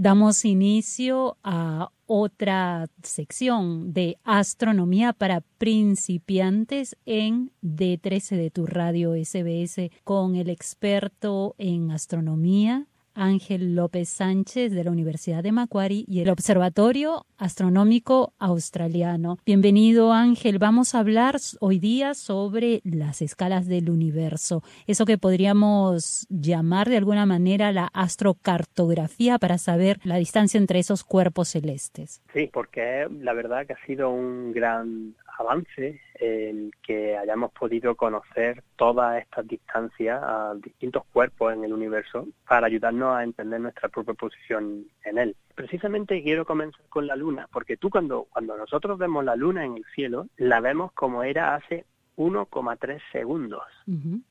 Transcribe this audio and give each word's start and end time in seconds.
Damos 0.00 0.44
inicio 0.44 1.38
a 1.42 1.90
otra 2.06 2.86
sección 3.02 3.92
de 3.92 4.16
astronomía 4.22 5.12
para 5.12 5.40
principiantes 5.40 6.96
en 7.04 7.50
D13 7.64 8.36
de 8.36 8.50
tu 8.52 8.64
radio 8.64 9.14
SBS 9.14 9.90
con 10.04 10.36
el 10.36 10.50
experto 10.50 11.56
en 11.58 11.90
astronomía 11.90 12.86
Ángel 13.18 13.74
López 13.74 14.08
Sánchez 14.08 14.72
de 14.72 14.84
la 14.84 14.92
Universidad 14.92 15.42
de 15.42 15.52
Macquarie 15.52 16.04
y 16.06 16.20
el 16.20 16.30
Observatorio 16.30 17.26
Astronómico 17.36 18.32
Australiano. 18.38 19.38
Bienvenido 19.44 20.12
Ángel, 20.12 20.58
vamos 20.58 20.94
a 20.94 21.00
hablar 21.00 21.36
hoy 21.60 21.78
día 21.78 22.14
sobre 22.14 22.80
las 22.84 23.20
escalas 23.20 23.66
del 23.66 23.90
universo, 23.90 24.62
eso 24.86 25.04
que 25.04 25.18
podríamos 25.18 26.26
llamar 26.30 26.88
de 26.88 26.96
alguna 26.96 27.26
manera 27.26 27.72
la 27.72 27.88
astrocartografía 27.92 29.38
para 29.38 29.58
saber 29.58 29.98
la 30.04 30.16
distancia 30.16 30.58
entre 30.58 30.78
esos 30.78 31.02
cuerpos 31.02 31.48
celestes. 31.48 32.22
Sí, 32.32 32.48
porque 32.52 33.08
la 33.20 33.32
verdad 33.32 33.66
que 33.66 33.72
ha 33.72 33.86
sido 33.86 34.10
un 34.10 34.52
gran 34.52 35.14
avance 35.38 36.00
el 36.14 36.72
que 36.82 37.16
hayamos 37.16 37.52
podido 37.52 37.94
conocer 37.94 38.62
todas 38.76 39.22
estas 39.22 39.46
distancias 39.46 40.20
a 40.22 40.54
distintos 40.56 41.04
cuerpos 41.12 41.52
en 41.52 41.64
el 41.64 41.72
universo 41.72 42.26
para 42.46 42.66
ayudarnos 42.66 43.16
a 43.16 43.22
entender 43.22 43.60
nuestra 43.60 43.88
propia 43.88 44.14
posición 44.14 44.86
en 45.04 45.18
él. 45.18 45.36
Precisamente 45.54 46.22
quiero 46.22 46.44
comenzar 46.44 46.84
con 46.88 47.06
la 47.06 47.16
luna, 47.16 47.48
porque 47.52 47.76
tú 47.76 47.88
cuando, 47.88 48.26
cuando 48.30 48.56
nosotros 48.56 48.98
vemos 48.98 49.24
la 49.24 49.36
luna 49.36 49.64
en 49.64 49.76
el 49.76 49.84
cielo, 49.94 50.26
la 50.36 50.60
vemos 50.60 50.92
como 50.92 51.22
era 51.22 51.54
hace 51.54 51.84
1,3 52.16 53.00
segundos, 53.12 53.62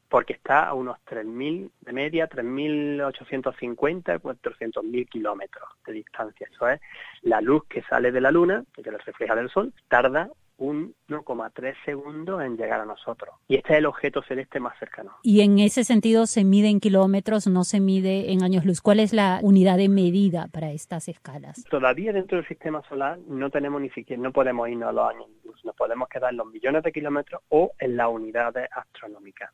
porque 0.09 0.33
está 0.33 0.67
a 0.67 0.73
unos 0.73 0.97
3.000, 1.09 1.71
de 1.79 1.93
media 1.93 2.29
3.850, 2.29 4.19
400.000 4.19 5.07
kilómetros 5.07 5.69
de 5.85 5.93
distancia. 5.93 6.49
Eso 6.51 6.67
es 6.67 6.81
la 7.21 7.39
luz 7.39 7.63
que 7.69 7.81
sale 7.83 8.11
de 8.11 8.19
la 8.19 8.31
luna, 8.31 8.65
que 8.73 8.91
la 8.91 8.97
refleja 8.97 9.35
del 9.35 9.49
sol, 9.49 9.73
tarda 9.87 10.29
1,3 10.57 11.75
segundos 11.85 12.41
en 12.41 12.57
llegar 12.57 12.81
a 12.81 12.85
nosotros. 12.85 13.35
Y 13.47 13.55
este 13.55 13.73
es 13.73 13.79
el 13.79 13.85
objeto 13.85 14.21
celeste 14.23 14.59
más 14.59 14.77
cercano. 14.79 15.11
Y 15.23 15.41
en 15.41 15.59
ese 15.59 15.83
sentido 15.83 16.25
se 16.25 16.43
mide 16.43 16.69
en 16.69 16.79
kilómetros, 16.79 17.47
no 17.47 17.63
se 17.63 17.79
mide 17.79 18.31
en 18.31 18.43
años 18.43 18.65
luz. 18.65 18.81
¿Cuál 18.81 18.99
es 18.99 19.13
la 19.13 19.39
unidad 19.41 19.77
de 19.77 19.89
medida 19.89 20.47
para 20.51 20.71
estas 20.71 21.07
escalas? 21.07 21.63
Todavía 21.69 22.13
dentro 22.13 22.37
del 22.37 22.47
sistema 22.47 22.81
solar 22.89 23.19
no 23.27 23.49
tenemos 23.49 23.81
ni 23.81 23.89
siquiera, 23.91 24.21
no 24.21 24.31
podemos 24.31 24.69
irnos 24.69 24.89
a 24.89 24.91
los 24.91 25.09
años 25.09 25.27
luz. 25.43 25.63
Nos 25.63 25.75
podemos 25.75 26.07
quedar 26.09 26.31
en 26.31 26.37
los 26.37 26.47
millones 26.47 26.83
de 26.83 26.91
kilómetros 26.91 27.41
o 27.49 27.71
en 27.79 27.97
las 27.97 28.07
unidades 28.09 28.69
astronómicas. 28.71 29.51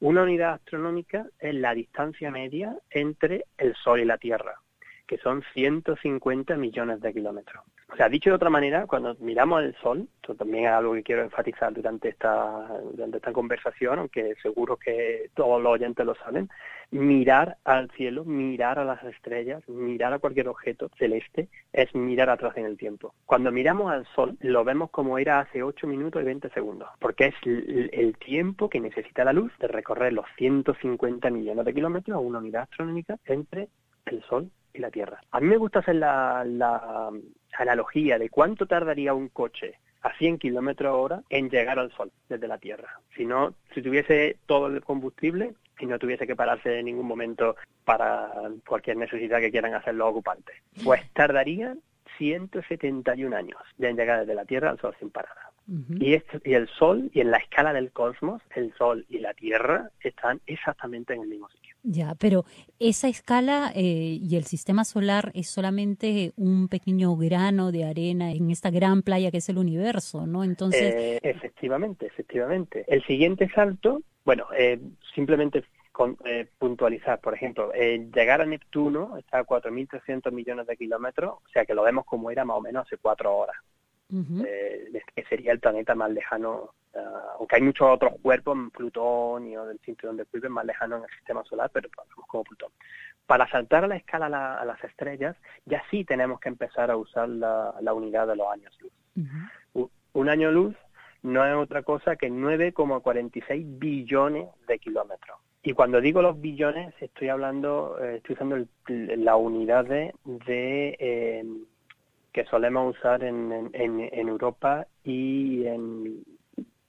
Una 0.00 0.22
unidad 0.22 0.54
astronómica 0.54 1.26
es 1.38 1.54
la 1.54 1.74
distancia 1.74 2.30
media 2.30 2.76
entre 2.90 3.46
el 3.58 3.74
Sol 3.74 4.00
y 4.00 4.04
la 4.04 4.18
Tierra 4.18 4.54
que 5.12 5.18
son 5.18 5.44
150 5.52 6.56
millones 6.56 7.02
de 7.02 7.12
kilómetros. 7.12 7.62
O 7.92 7.96
sea, 7.96 8.08
dicho 8.08 8.30
de 8.30 8.36
otra 8.36 8.48
manera, 8.48 8.86
cuando 8.86 9.14
miramos 9.20 9.62
el 9.62 9.74
Sol, 9.82 10.08
esto 10.22 10.34
también 10.34 10.64
es 10.64 10.70
algo 10.70 10.94
que 10.94 11.02
quiero 11.02 11.20
enfatizar 11.20 11.70
durante 11.70 12.08
esta, 12.08 12.66
durante 12.94 13.18
esta 13.18 13.30
conversación, 13.30 13.98
aunque 13.98 14.34
seguro 14.40 14.78
que 14.78 15.28
todos 15.34 15.62
los 15.62 15.74
oyentes 15.74 16.06
lo 16.06 16.14
saben, 16.14 16.48
mirar 16.92 17.58
al 17.64 17.90
cielo, 17.90 18.24
mirar 18.24 18.78
a 18.78 18.86
las 18.86 19.04
estrellas, 19.04 19.62
mirar 19.68 20.14
a 20.14 20.18
cualquier 20.18 20.48
objeto 20.48 20.88
celeste, 20.96 21.48
es 21.74 21.94
mirar 21.94 22.30
atrás 22.30 22.56
en 22.56 22.64
el 22.64 22.78
tiempo. 22.78 23.12
Cuando 23.26 23.52
miramos 23.52 23.92
al 23.92 24.06
Sol, 24.14 24.38
lo 24.40 24.64
vemos 24.64 24.88
como 24.88 25.18
era 25.18 25.40
hace 25.40 25.62
8 25.62 25.86
minutos 25.86 26.22
y 26.22 26.24
20 26.24 26.48
segundos, 26.54 26.88
porque 26.98 27.26
es 27.26 27.34
el 27.44 28.16
tiempo 28.16 28.70
que 28.70 28.80
necesita 28.80 29.24
la 29.24 29.34
luz 29.34 29.52
de 29.58 29.68
recorrer 29.68 30.14
los 30.14 30.24
150 30.38 31.28
millones 31.28 31.66
de 31.66 31.74
kilómetros 31.74 32.16
a 32.16 32.20
una 32.20 32.38
unidad 32.38 32.62
astronómica 32.62 33.18
entre 33.26 33.68
el 34.06 34.22
Sol 34.22 34.50
y 34.74 34.78
la 34.80 34.90
Tierra. 34.90 35.20
A 35.30 35.40
mí 35.40 35.48
me 35.48 35.56
gusta 35.56 35.80
hacer 35.80 35.96
la, 35.96 37.10
analogía 37.58 38.18
de 38.18 38.30
cuánto 38.30 38.66
tardaría 38.66 39.14
un 39.14 39.28
coche 39.28 39.78
a 40.00 40.12
100 40.16 40.38
kilómetros 40.38 40.94
hora 40.96 41.22
en 41.28 41.50
llegar 41.50 41.78
al 41.78 41.92
Sol 41.92 42.10
desde 42.28 42.48
la 42.48 42.58
Tierra. 42.58 43.00
Si 43.14 43.24
no, 43.24 43.54
si 43.74 43.82
tuviese 43.82 44.38
todo 44.46 44.66
el 44.66 44.82
combustible 44.82 45.54
y 45.78 45.86
no 45.86 45.98
tuviese 45.98 46.26
que 46.26 46.34
pararse 46.34 46.78
en 46.78 46.86
ningún 46.86 47.06
momento 47.06 47.56
para 47.84 48.30
cualquier 48.66 48.96
necesidad 48.96 49.40
que 49.40 49.50
quieran 49.50 49.74
hacer 49.74 49.94
los 49.94 50.08
ocupantes, 50.08 50.56
pues 50.82 51.08
tardaría 51.12 51.76
171 52.18 53.36
años 53.36 53.60
de 53.76 53.92
llegar 53.92 54.20
desde 54.20 54.34
la 54.34 54.44
Tierra 54.44 54.70
al 54.70 54.80
Sol 54.80 54.94
sin 54.98 55.10
parada. 55.10 55.51
Y, 56.00 56.14
y 56.44 56.54
el 56.54 56.68
Sol, 56.68 57.10
y 57.12 57.20
en 57.20 57.30
la 57.30 57.38
escala 57.38 57.72
del 57.72 57.92
cosmos, 57.92 58.42
el 58.54 58.72
Sol 58.74 59.06
y 59.08 59.18
la 59.18 59.34
Tierra 59.34 59.90
están 60.00 60.40
exactamente 60.46 61.14
en 61.14 61.22
el 61.22 61.28
mismo 61.28 61.48
sitio. 61.48 61.62
Ya, 61.84 62.14
pero 62.14 62.44
esa 62.78 63.08
escala 63.08 63.72
eh, 63.74 64.18
y 64.20 64.36
el 64.36 64.44
sistema 64.44 64.84
solar 64.84 65.32
es 65.34 65.48
solamente 65.48 66.32
un 66.36 66.68
pequeño 66.68 67.16
grano 67.16 67.72
de 67.72 67.84
arena 67.84 68.30
en 68.30 68.50
esta 68.50 68.70
gran 68.70 69.02
playa 69.02 69.32
que 69.32 69.38
es 69.38 69.48
el 69.48 69.58
universo, 69.58 70.26
¿no? 70.26 70.44
Entonces... 70.44 70.94
Eh, 70.94 71.20
efectivamente, 71.22 72.06
efectivamente. 72.06 72.84
El 72.86 73.02
siguiente 73.04 73.48
salto, 73.52 74.00
bueno, 74.24 74.46
eh, 74.56 74.78
simplemente 75.12 75.64
con, 75.90 76.16
puntualizar, 76.58 77.20
por 77.20 77.34
ejemplo, 77.34 77.72
llegar 77.72 78.40
a 78.40 78.46
Neptuno 78.46 79.18
está 79.18 79.40
a 79.40 79.44
4.300 79.44 80.30
millones 80.30 80.68
de 80.68 80.76
kilómetros, 80.76 81.34
o 81.34 81.48
sea 81.52 81.64
que 81.64 81.74
lo 81.74 81.82
vemos 81.82 82.04
como 82.04 82.30
era 82.30 82.44
más 82.44 82.58
o 82.58 82.60
menos 82.60 82.86
hace 82.86 82.96
cuatro 82.96 83.36
horas. 83.36 83.56
Que 85.14 85.24
sería 85.28 85.52
el 85.52 85.60
planeta 85.60 85.94
más 85.94 86.10
lejano 86.10 86.74
Ah, 86.94 87.36
aunque 87.38 87.56
hay 87.56 87.62
muchos 87.62 87.88
otros 87.88 88.12
cuerpos, 88.20 88.56
Plutón 88.72 89.46
y 89.46 89.54
del 89.54 89.78
cinturón 89.80 90.16
de 90.16 90.26
Kuiper 90.26 90.50
más 90.50 90.66
lejano 90.66 90.98
en 90.98 91.04
el 91.04 91.10
sistema 91.10 91.42
solar, 91.44 91.70
pero 91.72 91.88
como 92.26 92.44
Plutón. 92.44 92.70
Para 93.26 93.48
saltar 93.48 93.84
a 93.84 93.86
la 93.86 93.96
escala 93.96 94.26
a, 94.58 94.64
las 94.64 94.84
estrellas, 94.84 95.36
ya 95.64 95.82
sí 95.90 96.04
tenemos 96.04 96.38
que 96.40 96.50
empezar 96.50 96.90
a 96.90 96.96
usar 96.96 97.28
la, 97.28 97.94
unidad 97.94 98.26
de 98.26 98.36
los 98.36 98.46
años 98.48 98.76
luz. 98.80 99.88
Un 100.12 100.28
año 100.28 100.50
luz 100.50 100.76
no 101.22 101.46
es 101.46 101.54
otra 101.54 101.82
cosa 101.82 102.16
que 102.16 102.30
9,46 102.30 103.78
billones 103.78 104.48
de 104.66 104.78
kilómetros. 104.78 105.38
Y 105.62 105.72
cuando 105.72 106.00
digo 106.00 106.20
los 106.20 106.40
billones, 106.40 106.92
estoy 107.00 107.28
hablando, 107.28 107.96
eh, 108.02 108.16
estoy 108.16 108.34
usando 108.34 108.66
la 108.88 109.36
unidad 109.36 109.84
de, 109.84 110.12
eh, 110.26 111.44
que 112.32 112.44
solemos 112.46 112.96
usar 112.96 113.24
en, 113.24 113.70
en 113.72 114.28
Europa 114.28 114.86
y 115.04 115.66
en 115.66 116.24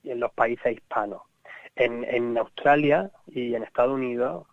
en 0.03 0.19
los 0.19 0.31
países 0.33 0.73
hispanos. 0.73 1.21
En, 1.75 2.03
en 2.03 2.37
Australia 2.37 3.09
y 3.27 3.55
en 3.55 3.63
Estados 3.63 3.95
Unidos 3.95 4.45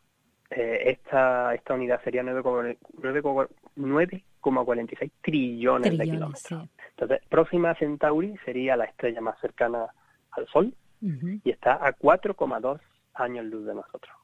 eh, 0.50 0.84
esta, 0.86 1.54
esta 1.54 1.74
unidad 1.74 2.02
sería 2.02 2.22
9,46 2.22 5.10
trillones, 5.20 5.98
de 5.98 6.04
kilómetros. 6.04 6.70
Entonces, 6.90 7.20
Próxima 7.28 7.74
Centauri 7.74 8.38
sería 8.44 8.74
la 8.76 8.86
estrella 8.86 9.20
más 9.20 9.38
cercana 9.40 9.88
al 10.30 10.46
Sol 10.48 10.72
y 11.02 11.50
está 11.50 11.74
a 11.74 11.94
4,2 11.96 12.80
años 13.14 13.44
luz 13.46 13.64
de 13.66 13.74
nosotros 13.74 14.19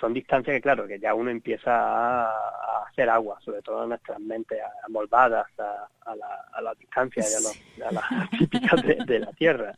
son 0.00 0.14
distancias 0.14 0.54
que, 0.54 0.60
claro, 0.60 0.86
que 0.86 0.98
ya 0.98 1.14
uno 1.14 1.30
empieza 1.30 1.70
a, 1.72 2.84
hacer 2.88 3.08
agua, 3.08 3.38
sobre 3.44 3.62
todo 3.62 3.84
en 3.84 3.90
nuestras 3.90 4.18
mentes 4.18 4.58
amolvadas 4.84 5.46
a, 5.58 6.16
la, 6.16 6.44
a 6.52 6.60
la 6.60 6.74
distancia 6.74 7.22
y 7.22 7.82
a, 7.82 7.92
las 7.92 8.30
típicas 8.38 8.82
de, 8.82 9.18
la 9.20 9.32
Tierra. 9.32 9.74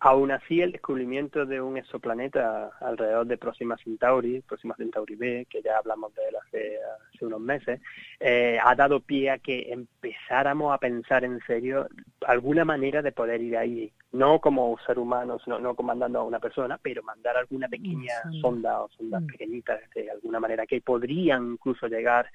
Aún 0.00 0.32
así, 0.32 0.60
el 0.60 0.72
descubrimiento 0.72 1.46
de 1.46 1.60
un 1.60 1.76
exoplaneta 1.76 2.70
alrededor 2.80 3.26
de 3.26 3.38
Próxima 3.38 3.76
Centauri, 3.76 4.40
Próxima 4.40 4.74
Centauri 4.74 5.14
B, 5.14 5.46
que 5.48 5.62
ya 5.62 5.78
hablamos 5.78 6.12
de 6.14 6.22
él 6.28 6.36
hace, 6.44 6.78
hace 7.14 7.24
unos 7.24 7.40
meses, 7.40 7.80
eh, 8.18 8.58
ha 8.62 8.74
dado 8.74 9.00
pie 9.00 9.30
a 9.30 9.38
que 9.38 9.72
empezáramos 9.72 10.74
a 10.74 10.78
pensar 10.78 11.24
en 11.24 11.40
serio 11.46 11.88
alguna 12.26 12.64
manera 12.64 13.02
de 13.02 13.12
poder 13.12 13.40
ir 13.40 13.56
ahí 13.56 13.92
no 14.12 14.40
como 14.40 14.76
ser 14.86 14.98
humanos, 14.98 15.42
no, 15.46 15.58
no 15.58 15.74
comandando 15.74 16.20
a 16.20 16.24
una 16.24 16.38
persona, 16.38 16.78
pero 16.80 17.02
mandar 17.02 17.36
alguna 17.36 17.68
pequeña 17.68 18.14
sonda 18.40 18.82
o 18.82 18.88
sondas 18.90 19.22
mm. 19.22 19.26
pequeñitas 19.26 19.80
de 19.94 20.10
alguna 20.10 20.40
manera 20.40 20.66
que 20.66 20.80
podrían 20.80 21.52
incluso 21.52 21.88
llegar 21.88 22.30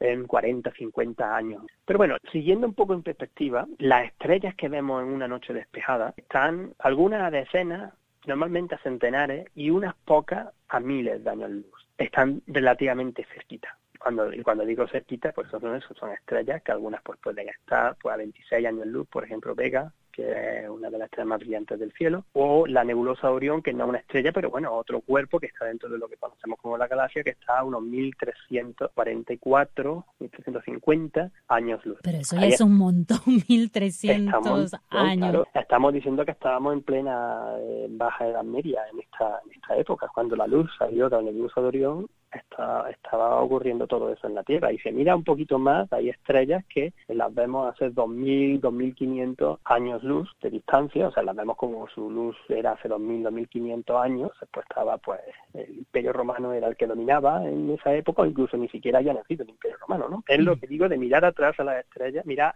en 0.00 0.26
40, 0.26 0.72
50 0.72 1.36
años. 1.36 1.62
Pero 1.84 1.98
bueno, 1.98 2.16
siguiendo 2.32 2.66
un 2.66 2.74
poco 2.74 2.94
en 2.94 3.02
perspectiva, 3.02 3.66
las 3.78 4.06
estrellas 4.06 4.54
que 4.56 4.68
vemos 4.68 5.02
en 5.02 5.08
una 5.08 5.28
noche 5.28 5.52
despejada 5.52 6.14
están 6.16 6.74
algunas 6.78 7.22
a 7.22 7.30
decenas, 7.30 7.92
normalmente 8.26 8.74
a 8.74 8.78
centenares 8.78 9.46
y 9.54 9.70
unas 9.70 9.94
pocas 10.04 10.48
a 10.68 10.80
miles 10.80 11.22
de 11.22 11.30
años 11.30 11.50
luz. 11.50 11.88
Están 11.96 12.42
relativamente 12.46 13.24
cerquita. 13.32 13.78
Cuando, 14.04 14.30
cuando 14.42 14.66
digo 14.66 14.86
cerquita, 14.86 15.32
pues 15.32 15.48
son, 15.48 15.80
son 15.80 16.12
estrellas 16.12 16.62
que 16.62 16.72
algunas 16.72 17.00
pues 17.02 17.18
pueden 17.20 17.48
estar 17.48 17.96
pues, 18.02 18.12
a 18.12 18.18
26 18.18 18.66
años 18.66 18.86
luz, 18.86 19.08
por 19.08 19.24
ejemplo 19.24 19.54
Vega, 19.54 19.94
que 20.12 20.60
es 20.60 20.68
una 20.68 20.90
de 20.90 20.98
las 20.98 21.06
estrellas 21.06 21.28
más 21.28 21.40
brillantes 21.40 21.80
del 21.80 21.90
cielo, 21.92 22.26
o 22.34 22.66
la 22.66 22.84
nebulosa 22.84 23.30
Orión, 23.30 23.62
que 23.62 23.72
no 23.72 23.84
es 23.84 23.88
una 23.88 24.00
estrella, 24.00 24.30
pero 24.30 24.50
bueno, 24.50 24.74
otro 24.74 25.00
cuerpo 25.00 25.40
que 25.40 25.46
está 25.46 25.64
dentro 25.64 25.88
de 25.88 25.96
lo 25.96 26.06
que 26.06 26.18
conocemos 26.18 26.58
como 26.60 26.76
la 26.76 26.86
galaxia, 26.86 27.24
que 27.24 27.30
está 27.30 27.60
a 27.60 27.64
unos 27.64 27.80
1344, 27.82 30.04
1350 30.20 31.30
años 31.48 31.86
luz. 31.86 32.00
Pero 32.02 32.18
eso 32.18 32.36
ya 32.36 32.48
es 32.48 32.60
un 32.60 32.76
montón, 32.76 33.20
1300 33.48 34.74
años. 34.90 35.46
estamos 35.54 35.94
diciendo 35.94 36.26
que 36.26 36.32
estábamos 36.32 36.74
en 36.74 36.82
plena 36.82 37.54
eh, 37.58 37.86
baja 37.88 38.28
edad 38.28 38.44
media 38.44 38.82
en 38.92 39.00
esta, 39.00 39.40
en 39.46 39.52
esta 39.52 39.78
época, 39.78 40.10
cuando 40.14 40.36
la 40.36 40.46
luz 40.46 40.70
salió 40.78 41.08
de 41.08 41.16
la 41.16 41.22
nebulosa 41.22 41.62
de 41.62 41.68
Orión 41.68 42.06
estaba 42.34 43.40
ocurriendo 43.40 43.86
todo 43.86 44.12
eso 44.12 44.26
en 44.26 44.34
la 44.34 44.42
Tierra. 44.42 44.72
Y 44.72 44.78
se 44.78 44.92
mira 44.92 45.16
un 45.16 45.24
poquito 45.24 45.58
más, 45.58 45.92
hay 45.92 46.10
estrellas 46.10 46.64
que 46.68 46.92
las 47.08 47.34
vemos 47.34 47.72
hace 47.72 47.90
2.000, 47.90 48.60
2.500 48.60 49.58
años 49.64 50.02
luz 50.02 50.30
de 50.42 50.50
distancia, 50.50 51.08
o 51.08 51.12
sea, 51.12 51.22
las 51.22 51.36
vemos 51.36 51.56
como 51.56 51.86
su 51.88 52.10
luz 52.10 52.36
era 52.48 52.72
hace 52.72 52.88
2.000, 52.88 53.48
2.500 53.48 54.02
años, 54.02 54.30
después 54.40 54.66
estaba 54.68 54.98
pues 54.98 55.20
el 55.54 55.78
Imperio 55.78 56.12
Romano 56.12 56.52
era 56.52 56.68
el 56.68 56.76
que 56.76 56.86
dominaba 56.86 57.44
en 57.46 57.70
esa 57.70 57.94
época, 57.94 58.22
o 58.22 58.26
incluso 58.26 58.56
ni 58.56 58.68
siquiera 58.68 58.98
haya 58.98 59.14
nacido 59.14 59.44
el 59.44 59.50
Imperio 59.50 59.76
Romano, 59.78 60.08
¿no? 60.08 60.24
Es 60.26 60.38
lo 60.40 60.56
mm. 60.56 60.60
que 60.60 60.66
digo 60.66 60.88
de 60.88 60.98
mirar 60.98 61.24
atrás 61.24 61.58
a 61.58 61.64
las 61.64 61.84
estrellas, 61.84 62.26
mirar 62.26 62.54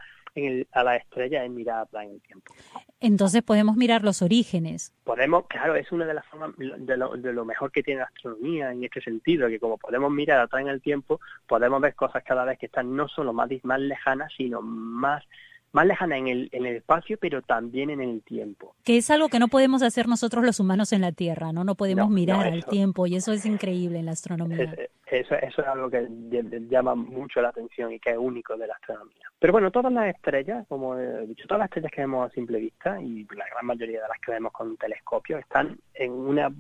a 0.73 0.85
la 0.85 0.97
estrella 0.97 1.45
es 1.45 1.51
mirar 1.51 1.81
atrás 1.81 2.05
en 2.05 2.13
el 2.13 2.21
tiempo. 2.21 2.55
Entonces 3.01 3.43
podemos 3.43 3.77
mirar 3.77 4.03
los 4.03 4.23
orígenes. 4.23 4.93
Podemos, 5.05 5.47
claro, 5.47 5.77
es 5.77 5.91
una 5.93 6.07
de 6.07 6.15
las 6.15 6.27
formas 6.27 6.51
de 6.57 6.97
lo, 6.97 7.17
de 7.17 7.33
lo 7.33 7.45
mejor 7.45 7.71
que 7.71 7.83
tiene 7.83 8.01
la 8.01 8.07
astronomía 8.07 8.73
en 8.73 8.85
este 8.85 9.01
sentido, 9.01 9.49
que 9.49 9.61
como 9.61 9.79
podemos 9.79 10.11
mirar 10.11 10.41
atrás 10.41 10.63
en 10.63 10.69
el 10.69 10.81
tiempo, 10.81 11.21
podemos 11.47 11.81
ver 11.81 11.95
cosas 11.95 12.23
cada 12.25 12.45
vez 12.45 12.59
que 12.59 12.67
están 12.67 12.95
no 12.95 13.09
solo 13.09 13.33
más, 13.33 13.49
más 13.63 13.81
lejanas, 13.81 14.33
sino 14.37 14.61
más 14.63 15.25
más 15.73 15.87
lejana 15.87 16.17
en 16.17 16.29
el, 16.29 16.49
en 16.53 16.67
el 16.67 16.76
espacio, 16.76 17.19
pero 17.20 17.43
también 17.43 17.91
en 17.91 18.00
el 18.00 18.23
tiempo. 18.23 18.75
Que 18.85 18.97
es 18.97 19.11
algo 19.11 19.29
que 19.29 19.38
no 19.38 19.49
podemos 19.49 19.82
hacer 19.82 20.09
nosotros 20.09 20.44
los 20.44 20.61
humanos 20.61 20.93
en 20.93 21.03
la 21.03 21.12
Tierra, 21.12 21.53
¿no? 21.53 21.65
No 21.65 21.75
podemos 21.75 22.11
mirar 22.11 22.47
al 22.47 22.65
tiempo 22.65 23.06
y 23.06 23.17
eso 23.17 23.32
es 23.32 23.44
increíble 23.47 23.99
en 23.99 24.06
la 24.06 24.12
astronomía. 24.12 24.75
eso, 25.06 25.35
eso 25.35 25.62
es 25.62 25.69
algo 25.69 25.91
que 25.91 26.09
llama 26.69 26.94
mucho 26.94 27.41
la 27.41 27.49
atención 27.49 27.93
y 27.93 28.00
que 28.00 28.11
es 28.11 28.19
único 28.19 28.56
de 28.56 28.67
la 28.67 28.75
astronomía. 28.75 29.29
Pero 29.38 29.53
bueno, 29.53 29.70
todas 29.70 29.93
las 29.93 30.15
estrellas, 30.15 30.67
como 30.69 30.97
he 30.97 31.26
dicho, 31.26 31.47
todas 31.47 31.61
las 31.61 31.69
estrellas 31.69 31.93
que 31.93 32.00
vemos 32.00 32.29
a 32.29 32.35
simple 32.35 32.59
vista 32.59 33.00
y 33.00 33.25
la 33.37 33.47
gran 33.49 33.67
mayoría 33.67 34.03
de 34.03 34.09
las 34.09 34.19
que 34.20 34.32
vemos 34.32 34.53
con 34.53 34.76
telescopio 34.76 35.38
están 35.38 35.79
en 35.94 36.12
una 36.12 36.50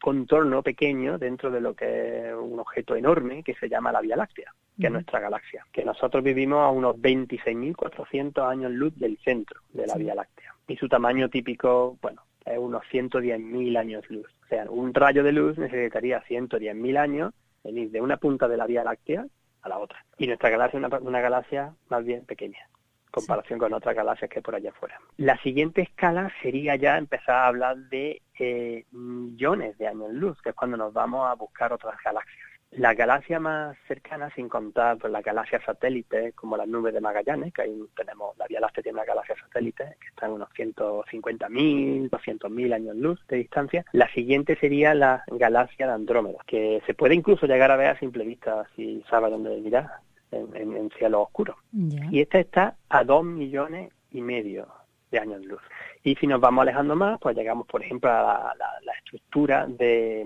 contorno 0.00 0.62
pequeño 0.62 1.18
dentro 1.18 1.50
de 1.50 1.60
lo 1.60 1.74
que 1.74 2.28
es 2.28 2.34
un 2.34 2.58
objeto 2.58 2.96
enorme 2.96 3.42
que 3.42 3.54
se 3.54 3.68
llama 3.68 3.92
la 3.92 4.00
Vía 4.00 4.16
Láctea, 4.16 4.52
que 4.78 4.86
es 4.86 4.92
nuestra 4.92 5.20
galaxia, 5.20 5.64
que 5.70 5.84
nosotros 5.84 6.24
vivimos 6.24 6.60
a 6.60 6.70
unos 6.70 6.96
26.400 6.96 8.50
años 8.50 8.72
luz 8.72 8.98
del 8.98 9.18
centro 9.18 9.60
de 9.72 9.86
la 9.86 9.94
Vía 9.96 10.14
Láctea. 10.14 10.54
Y 10.66 10.76
su 10.76 10.88
tamaño 10.88 11.28
típico, 11.28 11.98
bueno, 12.00 12.22
es 12.44 12.58
unos 12.58 12.82
110.000 12.90 13.78
años 13.78 14.08
luz. 14.08 14.26
O 14.44 14.46
sea, 14.46 14.64
un 14.70 14.94
rayo 14.94 15.22
de 15.22 15.32
luz 15.32 15.58
necesitaría 15.58 16.22
110.000 16.24 16.98
años 16.98 17.34
venir 17.62 17.90
de 17.90 18.00
una 18.00 18.16
punta 18.16 18.48
de 18.48 18.56
la 18.56 18.66
Vía 18.66 18.84
Láctea 18.84 19.26
a 19.62 19.68
la 19.68 19.78
otra. 19.78 20.04
Y 20.16 20.26
nuestra 20.26 20.48
galaxia 20.48 20.80
es 20.80 21.02
una 21.02 21.20
galaxia 21.20 21.74
más 21.88 22.04
bien 22.04 22.24
pequeña 22.24 22.70
comparación 23.10 23.58
con 23.58 23.72
otras 23.72 23.94
galaxias 23.94 24.30
que 24.30 24.42
por 24.42 24.54
allá 24.54 24.70
afuera. 24.70 25.00
La 25.16 25.36
siguiente 25.42 25.82
escala 25.82 26.32
sería 26.42 26.76
ya 26.76 26.98
empezar 26.98 27.36
a 27.36 27.46
hablar 27.46 27.76
de 27.76 28.22
eh, 28.38 28.84
millones 28.92 29.76
de 29.78 29.86
años 29.86 30.12
luz, 30.12 30.40
que 30.42 30.50
es 30.50 30.54
cuando 30.54 30.76
nos 30.76 30.92
vamos 30.92 31.28
a 31.28 31.34
buscar 31.34 31.72
otras 31.72 31.96
galaxias. 32.04 32.50
La 32.72 32.94
galaxia 32.94 33.40
más 33.40 33.76
cercana, 33.88 34.32
sin 34.36 34.48
contar 34.48 34.96
pues, 34.96 35.12
las 35.12 35.24
galaxias 35.24 35.60
satélites, 35.64 36.32
como 36.36 36.56
las 36.56 36.68
nubes 36.68 36.94
de 36.94 37.00
Magallanes, 37.00 37.52
que 37.52 37.62
ahí 37.62 37.82
tenemos, 37.96 38.38
la 38.38 38.46
Vía 38.46 38.60
Láctea 38.60 38.84
tiene 38.84 38.98
una 38.98 39.04
galaxia 39.04 39.34
satélite, 39.34 39.96
que 40.00 40.06
está 40.06 40.26
en 40.26 40.32
unos 40.32 40.48
150.000, 40.50 42.10
200.000 42.10 42.72
años 42.72 42.94
luz 42.94 43.20
de 43.26 43.38
distancia. 43.38 43.84
La 43.90 44.08
siguiente 44.12 44.56
sería 44.56 44.94
la 44.94 45.24
galaxia 45.26 45.88
de 45.88 45.94
Andrómeda, 45.94 46.38
que 46.46 46.80
se 46.86 46.94
puede 46.94 47.16
incluso 47.16 47.46
llegar 47.46 47.72
a 47.72 47.76
ver 47.76 47.88
a 47.88 47.98
simple 47.98 48.24
vista 48.24 48.64
si 48.76 49.02
sabe 49.10 49.30
dónde 49.30 49.60
mirar 49.60 49.90
en, 50.32 50.90
cielo 50.98 51.22
oscuro. 51.22 51.56
Y 51.72 52.20
esta 52.20 52.38
está 52.38 52.76
a 52.88 53.04
dos 53.04 53.24
millones 53.24 53.92
y 54.10 54.20
medio 54.20 54.68
de 55.10 55.18
años 55.18 55.44
luz. 55.44 55.60
Y 56.02 56.14
si 56.16 56.26
nos 56.26 56.40
vamos 56.40 56.62
alejando 56.62 56.96
más, 56.96 57.18
pues 57.20 57.36
llegamos, 57.36 57.66
por 57.66 57.82
ejemplo, 57.82 58.10
a 58.10 58.54
la, 58.56 58.92
estructura 58.98 59.66
de, 59.66 60.24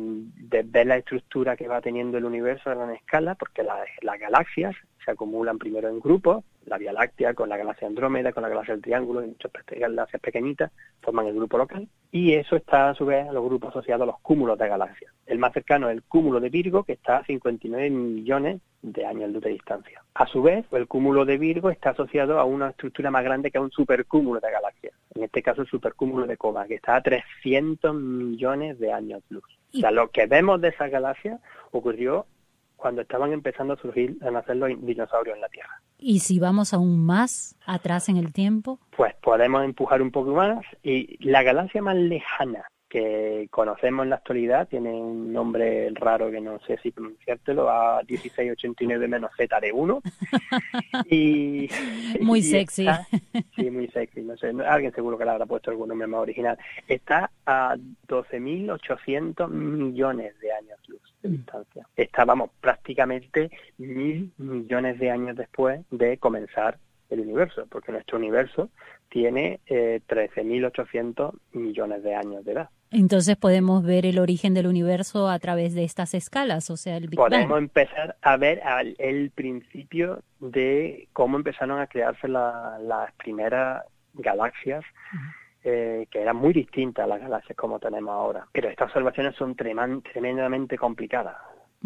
ver 0.64 0.86
la 0.86 0.96
estructura 0.96 1.56
que 1.56 1.68
va 1.68 1.80
teniendo 1.80 2.18
el 2.18 2.24
universo 2.24 2.70
a 2.70 2.74
gran 2.74 2.90
escala, 2.90 3.34
porque 3.34 3.62
las 3.62 4.20
galaxias 4.20 4.74
se 5.04 5.10
acumulan 5.10 5.58
primero 5.58 5.88
en 5.88 6.00
grupos, 6.00 6.44
la 6.66 6.78
Vía 6.78 6.92
Láctea 6.92 7.34
con 7.34 7.48
la 7.48 7.56
galaxia 7.56 7.86
Andrómeda, 7.86 8.32
con 8.32 8.42
la 8.42 8.48
galaxia 8.48 8.74
del 8.74 8.82
Triángulo 8.82 9.22
y 9.22 9.28
muchas 9.28 9.52
galaxias 9.68 10.22
pequeñitas 10.22 10.72
forman 11.02 11.26
el 11.26 11.34
grupo 11.34 11.58
local 11.58 11.86
y 12.10 12.32
eso 12.32 12.56
está 12.56 12.90
a 12.90 12.94
su 12.94 13.04
vez 13.04 13.28
a 13.28 13.32
los 13.32 13.44
grupos 13.44 13.70
asociados 13.70 14.02
a 14.02 14.06
los 14.06 14.20
cúmulos 14.20 14.58
de 14.58 14.68
galaxias. 14.68 15.12
El 15.26 15.38
más 15.38 15.52
cercano 15.52 15.88
es 15.88 15.96
el 15.96 16.02
cúmulo 16.02 16.40
de 16.40 16.48
Virgo 16.48 16.84
que 16.84 16.92
está 16.92 17.18
a 17.18 17.24
59 17.24 17.90
millones 17.90 18.60
de 18.82 19.06
años 19.06 19.30
luz 19.30 19.42
de 19.42 19.50
distancia. 19.50 20.02
A 20.14 20.26
su 20.26 20.42
vez, 20.42 20.64
el 20.72 20.86
cúmulo 20.86 21.24
de 21.24 21.38
Virgo 21.38 21.70
está 21.70 21.90
asociado 21.90 22.38
a 22.38 22.44
una 22.44 22.70
estructura 22.70 23.10
más 23.10 23.24
grande 23.24 23.50
que 23.50 23.58
es 23.58 23.64
un 23.64 23.70
supercúmulo 23.70 24.40
de 24.40 24.50
galaxias. 24.50 24.94
En 25.14 25.24
este 25.24 25.42
caso 25.42 25.62
el 25.62 25.68
supercúmulo 25.68 26.26
de 26.26 26.36
Coma, 26.36 26.66
que 26.66 26.74
está 26.74 26.96
a 26.96 27.02
300 27.02 27.94
millones 27.94 28.78
de 28.78 28.92
años 28.92 29.22
luz. 29.28 29.44
O 29.74 29.78
sea, 29.78 29.90
lo 29.90 30.08
que 30.10 30.26
vemos 30.26 30.60
de 30.60 30.68
esa 30.68 30.88
galaxia 30.88 31.40
ocurrió 31.72 32.26
cuando 32.84 33.00
estaban 33.00 33.32
empezando 33.32 33.72
a 33.72 33.76
surgir, 33.78 34.18
a 34.20 34.30
nacer 34.30 34.56
los 34.56 34.68
dinosaurios 34.82 35.36
en 35.36 35.40
la 35.40 35.48
Tierra. 35.48 35.80
¿Y 35.96 36.18
si 36.18 36.38
vamos 36.38 36.74
aún 36.74 37.02
más 37.06 37.56
atrás 37.64 38.10
en 38.10 38.18
el 38.18 38.34
tiempo? 38.34 38.78
Pues 38.94 39.14
podemos 39.22 39.64
empujar 39.64 40.02
un 40.02 40.10
poco 40.10 40.34
más 40.34 40.62
y 40.82 41.16
la 41.26 41.42
galaxia 41.42 41.80
más 41.80 41.96
lejana 41.96 42.66
que 42.90 43.48
conocemos 43.50 44.04
en 44.04 44.10
la 44.10 44.16
actualidad 44.16 44.68
tiene 44.68 44.90
un 44.90 45.32
nombre 45.32 45.92
raro 45.94 46.30
que 46.30 46.42
no 46.42 46.60
sé 46.66 46.78
si 46.82 46.90
pronunciártelo, 46.90 47.70
a 47.70 48.02
1689 48.06 49.08
menos 49.08 49.30
Z 49.34 49.60
de 49.60 49.72
1. 49.72 50.02
y, 51.10 51.70
muy 52.20 52.42
sexy. 52.42 52.86
sí, 53.56 53.70
muy 53.70 53.88
sexy. 53.88 54.20
No 54.20 54.36
sé, 54.36 54.52
alguien 54.68 54.94
seguro 54.94 55.16
que 55.16 55.24
le 55.24 55.30
habrá 55.30 55.46
puesto 55.46 55.70
algún 55.70 55.88
nombre 55.88 56.06
más 56.06 56.20
original. 56.20 56.58
Está 56.86 57.30
a 57.46 57.76
12.800 58.08 59.48
millones 59.48 60.38
de 60.38 60.52
años 60.52 60.78
luz 60.86 61.00
de 61.00 61.13
mm. 61.13 61.13
Distancia. 61.28 61.86
Estábamos 61.96 62.50
prácticamente 62.60 63.50
mil 63.78 64.32
millones 64.38 64.98
de 64.98 65.10
años 65.10 65.36
después 65.36 65.80
de 65.90 66.18
comenzar 66.18 66.78
el 67.10 67.20
universo, 67.20 67.66
porque 67.70 67.92
nuestro 67.92 68.18
universo 68.18 68.70
tiene 69.08 69.60
eh, 69.66 70.00
13.800 70.08 71.32
millones 71.52 72.02
de 72.02 72.14
años 72.14 72.44
de 72.44 72.52
edad. 72.52 72.70
Entonces 72.90 73.36
podemos 73.36 73.84
ver 73.84 74.06
el 74.06 74.18
origen 74.18 74.54
del 74.54 74.66
universo 74.66 75.28
a 75.28 75.38
través 75.38 75.74
de 75.74 75.84
estas 75.84 76.14
escalas, 76.14 76.70
o 76.70 76.76
sea, 76.76 76.96
el 76.96 77.08
Big 77.08 77.16
Podemos 77.16 77.58
empezar 77.58 78.16
a 78.22 78.36
ver 78.36 78.60
el 78.98 79.30
principio 79.30 80.22
de 80.38 81.08
cómo 81.12 81.36
empezaron 81.36 81.80
a 81.80 81.86
crearse 81.86 82.28
las 82.28 83.12
primeras 83.16 83.82
galaxias, 84.14 84.84
eh, 85.64 86.06
que 86.10 86.20
eran 86.20 86.36
muy 86.36 86.52
distintas 86.52 87.04
a 87.04 87.08
las 87.08 87.20
galaxias 87.20 87.56
como 87.56 87.78
tenemos 87.78 88.12
ahora. 88.12 88.46
Pero 88.52 88.68
estas 88.68 88.88
observaciones 88.88 89.34
son 89.34 89.56
tremendamente 89.56 90.76
complicadas 90.76 91.36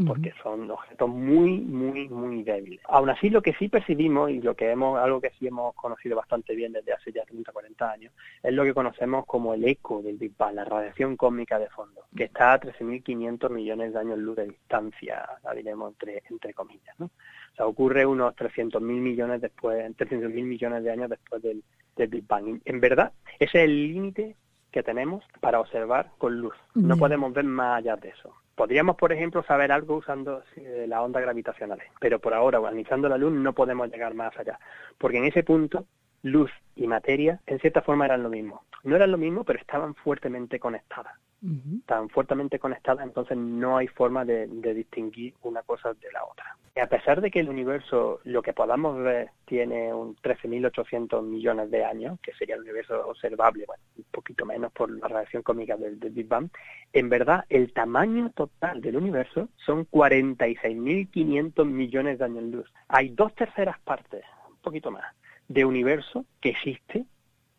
porque 0.06 0.32
son 0.42 0.70
objetos 0.70 1.08
muy, 1.08 1.58
muy, 1.58 2.08
muy 2.08 2.44
débiles. 2.44 2.80
Aún 2.88 3.10
así, 3.10 3.30
lo 3.30 3.42
que 3.42 3.54
sí 3.54 3.68
percibimos 3.68 4.30
y 4.30 4.40
lo 4.40 4.54
que 4.54 4.70
hemos, 4.70 4.98
algo 4.98 5.20
que 5.20 5.30
sí 5.30 5.48
hemos 5.48 5.74
conocido 5.74 6.16
bastante 6.16 6.54
bien 6.54 6.72
desde 6.72 6.92
hace 6.92 7.10
ya 7.10 7.24
30, 7.24 7.50
40 7.50 7.90
años, 7.90 8.12
es 8.42 8.52
lo 8.52 8.64
que 8.64 8.74
conocemos 8.74 9.26
como 9.26 9.54
el 9.54 9.64
eco 9.66 10.00
del 10.00 10.16
Big 10.16 10.36
Bang, 10.36 10.54
la 10.54 10.64
radiación 10.64 11.16
cósmica 11.16 11.58
de 11.58 11.68
fondo, 11.70 12.04
que 12.16 12.24
está 12.24 12.52
a 12.52 12.60
13.500 12.60 13.50
millones 13.50 13.92
de 13.92 13.98
años 13.98 14.18
luz 14.18 14.36
de 14.36 14.46
distancia, 14.46 15.28
la 15.42 15.52
diremos 15.52 15.92
entre, 15.92 16.22
entre 16.30 16.54
comillas, 16.54 16.94
¿no? 16.98 17.06
O 17.06 17.56
sea, 17.56 17.66
ocurre 17.66 18.06
unos 18.06 18.36
300.000 18.36 18.80
millones 18.80 19.40
después, 19.40 19.84
300.000 19.96 20.44
millones 20.44 20.84
de 20.84 20.92
años 20.92 21.10
después 21.10 21.42
del, 21.42 21.64
del 21.98 22.08
Big 22.08 22.26
Bang. 22.26 22.60
En 22.64 22.80
verdad, 22.80 23.12
ese 23.38 23.58
es 23.58 23.64
el 23.64 23.92
límite 23.92 24.36
que 24.70 24.82
tenemos 24.82 25.24
para 25.40 25.60
observar 25.60 26.10
con 26.18 26.40
luz. 26.40 26.54
No 26.74 26.96
podemos 26.96 27.32
ver 27.32 27.44
más 27.44 27.78
allá 27.78 27.96
de 27.96 28.10
eso. 28.10 28.34
Podríamos, 28.54 28.96
por 28.96 29.12
ejemplo, 29.12 29.42
saber 29.44 29.70
algo 29.70 29.96
usando 29.96 30.42
eh, 30.56 30.86
la 30.88 31.02
onda 31.02 31.20
gravitacional, 31.20 31.80
pero 32.00 32.18
por 32.18 32.34
ahora, 32.34 32.58
analizando 32.58 33.08
la 33.08 33.16
luz, 33.16 33.32
no 33.32 33.52
podemos 33.52 33.88
llegar 33.88 34.14
más 34.14 34.36
allá, 34.36 34.58
porque 34.98 35.18
en 35.18 35.26
ese 35.26 35.44
punto 35.44 35.86
luz 36.22 36.50
y 36.76 36.86
materia, 36.86 37.40
en 37.46 37.58
cierta 37.58 37.82
forma 37.82 38.06
eran 38.06 38.22
lo 38.22 38.28
mismo. 38.28 38.62
No 38.84 38.96
eran 38.96 39.10
lo 39.10 39.18
mismo, 39.18 39.44
pero 39.44 39.58
estaban 39.58 39.94
fuertemente 39.94 40.58
conectadas. 40.58 41.14
Estaban 41.40 42.08
fuertemente 42.08 42.58
conectadas, 42.58 43.06
entonces 43.06 43.36
no 43.36 43.76
hay 43.76 43.86
forma 43.86 44.24
de, 44.24 44.48
distinguir 44.74 45.34
una 45.42 45.62
cosa 45.62 45.94
de 45.94 46.10
la 46.12 46.24
otra. 46.24 46.56
Y 46.74 46.80
a 46.80 46.88
pesar 46.88 47.20
de 47.20 47.30
que 47.30 47.38
el 47.38 47.48
universo, 47.48 48.20
lo 48.24 48.42
que 48.42 48.52
podamos 48.52 48.98
ver, 48.98 49.30
tiene 49.44 49.94
un 49.94 50.16
13.800 50.16 51.22
millones 51.22 51.70
de 51.70 51.84
años, 51.84 52.18
que 52.20 52.32
sería 52.32 52.56
el 52.56 52.62
universo 52.62 53.06
observable, 53.06 53.64
bueno, 53.66 53.82
un 53.96 54.04
poquito 54.10 54.44
menos 54.46 54.72
por 54.72 54.90
la 54.90 55.06
radiación 55.06 55.44
cósmica 55.44 55.76
del, 55.76 55.96
Big 55.96 56.26
Bang, 56.26 56.48
en 56.92 57.08
verdad 57.08 57.44
el 57.48 57.72
tamaño 57.72 58.30
total 58.34 58.80
del 58.80 58.96
universo 58.96 59.48
son 59.64 59.86
46.500 59.88 61.64
millones 61.66 62.18
de 62.18 62.24
años 62.24 62.44
luz. 62.44 62.72
Hay 62.88 63.10
dos 63.10 63.32
terceras 63.36 63.78
partes, 63.80 64.24
un 64.48 64.56
poquito 64.56 64.90
más, 64.90 65.04
de 65.48 65.64
universo 65.64 66.24
que 66.40 66.50
existe 66.50 67.06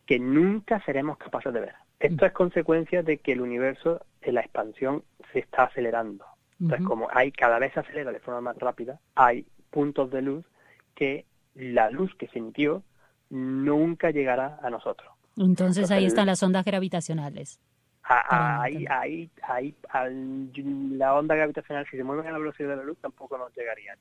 que 0.06 0.18
nunca 0.18 0.80
seremos 0.84 1.18
capaces 1.18 1.52
de 1.52 1.60
ver. 1.60 1.74
Esto 1.98 2.24
es 2.24 2.32
consecuencia 2.32 3.02
de 3.02 3.18
que 3.18 3.32
el 3.32 3.40
universo 3.40 4.00
en 4.22 4.34
la 4.34 4.40
expansión 4.40 5.04
se 5.32 5.40
está 5.40 5.64
acelerando. 5.64 6.24
Entonces, 6.58 6.86
como 6.86 7.08
hay 7.12 7.32
cada 7.32 7.58
vez 7.58 7.72
se 7.72 7.80
acelera 7.80 8.12
de 8.12 8.20
forma 8.20 8.40
más 8.40 8.56
rápida, 8.58 8.98
hay 9.14 9.46
puntos 9.70 10.10
de 10.10 10.22
luz 10.22 10.44
que 10.94 11.26
la 11.54 11.90
luz 11.90 12.14
que 12.16 12.28
se 12.28 12.38
emitió 12.38 12.82
nunca 13.30 14.10
llegará 14.10 14.58
a 14.62 14.70
nosotros. 14.70 15.10
Entonces, 15.36 15.90
ahí 15.90 16.04
están 16.04 16.26
las 16.26 16.42
ondas 16.42 16.64
gravitacionales. 16.64 17.60
Ahí, 18.02 18.86
ahí, 18.90 19.30
ahí, 19.42 19.74
la 20.96 21.14
onda 21.14 21.36
gravitacional, 21.36 21.86
si 21.88 21.96
se 21.96 22.04
mueven 22.04 22.26
a 22.26 22.32
la 22.32 22.38
velocidad 22.38 22.70
de 22.70 22.76
la 22.76 22.82
luz, 22.82 22.98
tampoco 23.00 23.38
nos 23.38 23.54
llegarían 23.56 23.96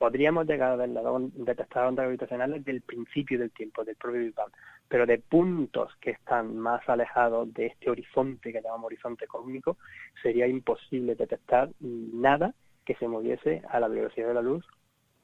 podríamos 0.00 0.46
llegar 0.46 0.72
a 0.72 0.76
ver 0.76 0.88
la 0.88 1.02
detectar 1.34 1.84
ondas 1.84 2.04
gravitacionales 2.04 2.64
del 2.64 2.80
principio 2.80 3.38
del 3.38 3.50
tiempo, 3.50 3.84
del 3.84 3.96
propio 3.96 4.22
Big 4.22 4.34
Bang, 4.34 4.50
pero 4.88 5.04
de 5.04 5.18
puntos 5.18 5.92
que 6.00 6.12
están 6.12 6.56
más 6.56 6.80
alejados 6.88 7.52
de 7.52 7.66
este 7.66 7.90
horizonte 7.90 8.50
que 8.50 8.62
llamamos 8.62 8.86
horizonte 8.86 9.26
cósmico, 9.26 9.76
sería 10.22 10.46
imposible 10.46 11.16
detectar 11.16 11.68
nada 11.80 12.54
que 12.86 12.94
se 12.94 13.06
moviese 13.06 13.60
a 13.68 13.78
la 13.78 13.88
velocidad 13.88 14.28
de 14.28 14.34
la 14.34 14.40
luz 14.40 14.64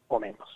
o 0.08 0.20
menos. 0.20 0.46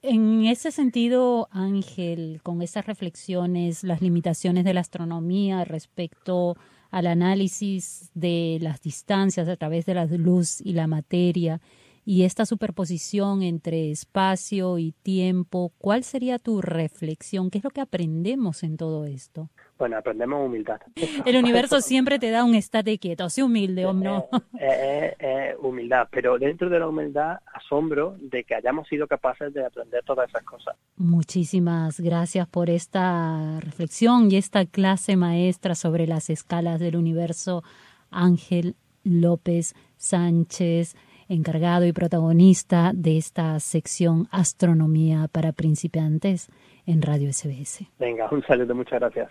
En 0.00 0.46
ese 0.46 0.70
sentido, 0.70 1.48
Ángel, 1.50 2.40
con 2.42 2.62
esas 2.62 2.86
reflexiones, 2.86 3.84
las 3.84 4.00
limitaciones 4.00 4.64
de 4.64 4.72
la 4.72 4.80
astronomía 4.80 5.66
respecto 5.66 6.56
al 6.90 7.06
análisis 7.06 8.10
de 8.14 8.56
las 8.62 8.80
distancias 8.80 9.48
a 9.48 9.56
través 9.56 9.84
de 9.84 9.92
la 9.92 10.06
luz 10.06 10.62
y 10.62 10.72
la 10.72 10.86
materia, 10.86 11.60
y 12.04 12.24
esta 12.24 12.46
superposición 12.46 13.42
entre 13.42 13.90
espacio 13.90 14.78
y 14.78 14.92
tiempo, 15.02 15.72
¿cuál 15.78 16.02
sería 16.02 16.38
tu 16.38 16.60
reflexión? 16.60 17.48
¿Qué 17.48 17.58
es 17.58 17.64
lo 17.64 17.70
que 17.70 17.80
aprendemos 17.80 18.64
en 18.64 18.76
todo 18.76 19.04
esto? 19.04 19.50
Bueno, 19.78 19.96
aprendemos 19.96 20.44
humildad. 20.44 20.80
El 21.26 21.36
universo 21.36 21.80
siempre 21.80 22.18
te 22.18 22.30
da 22.30 22.44
un 22.44 22.54
estate 22.54 22.98
quieto, 22.98 23.28
sé 23.30 23.42
humilde 23.42 23.86
o 23.86 23.92
no. 23.92 24.28
Eh, 24.58 24.68
eh, 24.68 25.16
eh, 25.18 25.56
humildad, 25.60 26.08
pero 26.10 26.38
dentro 26.38 26.68
de 26.68 26.78
la 26.78 26.88
humildad, 26.88 27.38
asombro 27.54 28.16
de 28.20 28.44
que 28.44 28.54
hayamos 28.54 28.88
sido 28.88 29.06
capaces 29.06 29.52
de 29.54 29.64
aprender 29.64 30.02
todas 30.04 30.28
esas 30.28 30.42
cosas. 30.44 30.76
Muchísimas 30.96 32.00
gracias 32.00 32.48
por 32.48 32.68
esta 32.70 33.60
reflexión 33.60 34.30
y 34.30 34.36
esta 34.36 34.66
clase 34.66 35.16
maestra 35.16 35.74
sobre 35.74 36.06
las 36.06 36.30
escalas 36.30 36.80
del 36.80 36.96
universo. 36.96 37.62
Ángel 38.10 38.76
López 39.04 39.74
Sánchez 39.96 40.96
encargado 41.28 41.86
y 41.86 41.92
protagonista 41.92 42.92
de 42.94 43.18
esta 43.18 43.58
sección 43.60 44.28
Astronomía 44.30 45.28
para 45.30 45.52
principiantes 45.52 46.48
en 46.86 47.02
Radio 47.02 47.32
SBS. 47.32 47.86
Venga, 47.98 48.28
un 48.30 48.42
saludo, 48.44 48.74
muchas 48.74 49.00
gracias. 49.00 49.30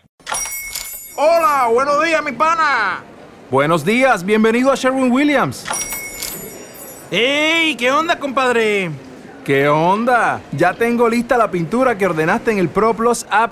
Hola, 1.17 1.69
buenos 1.71 2.03
días, 2.03 2.23
mi 2.23 2.31
pana. 2.31 3.03
Buenos 3.49 3.83
días, 3.83 4.25
bienvenido 4.25 4.71
a 4.71 4.75
Sherwin 4.75 5.11
Williams. 5.11 5.65
¡Ey! 7.11 7.75
¿Qué 7.75 7.91
onda, 7.91 8.17
compadre? 8.17 8.89
¿Qué 9.43 9.67
onda? 9.67 10.41
Ya 10.53 10.73
tengo 10.73 11.09
lista 11.09 11.35
la 11.35 11.51
pintura 11.51 11.97
que 11.97 12.05
ordenaste 12.05 12.51
en 12.51 12.59
el 12.59 12.69
ProPlus 12.69 13.25
app. 13.29 13.51